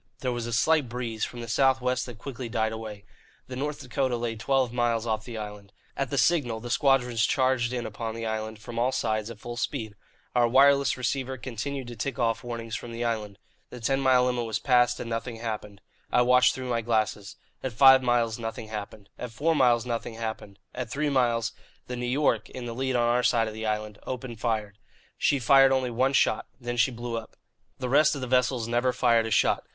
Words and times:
There 0.21 0.31
was 0.31 0.47
a 0.47 0.51
slight 0.51 0.89
breeze 0.89 1.25
from 1.25 1.41
the 1.41 1.47
south 1.47 1.79
west 1.79 2.07
that 2.07 2.17
quickly 2.17 2.49
died 2.49 2.71
away. 2.71 3.05
The 3.45 3.55
North 3.55 3.81
Dakota 3.81 4.17
lay 4.17 4.35
twelve 4.35 4.73
miles 4.73 5.05
off 5.05 5.25
the 5.25 5.37
island. 5.37 5.73
At 5.95 6.09
the 6.09 6.17
signal 6.17 6.59
the 6.59 6.71
squadrons 6.71 7.23
charged 7.23 7.71
in 7.71 7.85
upon 7.85 8.15
the 8.15 8.25
island, 8.25 8.57
from 8.57 8.79
all 8.79 8.91
sides, 8.91 9.29
at 9.29 9.37
full 9.39 9.57
speed. 9.57 9.93
Our 10.35 10.47
wireless 10.47 10.97
receiver 10.97 11.37
continued 11.37 11.85
to 11.85 11.95
tick 11.95 12.17
off 12.17 12.43
warnings 12.43 12.75
from 12.75 12.91
the 12.91 13.03
island. 13.05 13.37
The 13.69 13.79
ten 13.79 13.99
mile 13.99 14.25
limit 14.25 14.43
was 14.47 14.57
passed, 14.57 14.99
and 14.99 15.07
nothing 15.07 15.35
happened. 15.35 15.81
I 16.11 16.23
watched 16.23 16.55
through 16.55 16.71
my 16.71 16.81
glasses. 16.81 17.35
At 17.61 17.71
five 17.71 18.01
miles 18.01 18.39
nothing 18.39 18.69
happened; 18.69 19.07
at 19.19 19.29
four 19.29 19.55
miles 19.55 19.85
nothing 19.85 20.15
happened; 20.15 20.57
at 20.73 20.89
three 20.89 21.11
miles, 21.11 21.51
the 21.85 21.95
New 21.95 22.07
York, 22.07 22.49
in 22.49 22.65
the 22.65 22.73
lead 22.73 22.95
on 22.95 23.07
our 23.07 23.21
side 23.21 23.47
of 23.47 23.53
the 23.53 23.67
island, 23.67 23.99
opened 24.07 24.39
fire. 24.39 24.73
She 25.19 25.37
fired 25.37 25.71
only 25.71 25.91
one 25.91 26.13
shot. 26.13 26.47
Then 26.59 26.75
she 26.75 26.89
blew 26.89 27.17
up. 27.19 27.35
The 27.77 27.87
rest 27.87 28.15
of 28.15 28.21
the 28.21 28.25
vessels 28.25 28.67
never 28.67 28.93
fired 28.93 29.27
a 29.27 29.31
shot. 29.31 29.67